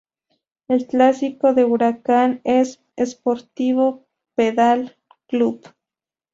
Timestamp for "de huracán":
1.53-2.41